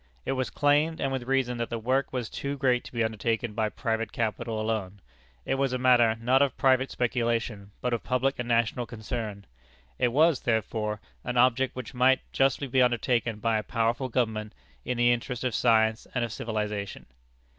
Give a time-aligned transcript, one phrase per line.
[0.25, 3.53] It was claimed, and with reason, that the work was too great to be undertaken
[3.53, 4.99] by private capital alone.
[5.45, 9.45] It was a matter, not of private speculation, but of public and national concern.
[9.99, 14.53] It was, therefore, an object which might justly be undertaken by a powerful government,
[14.83, 17.05] in the interest of science and of civilization.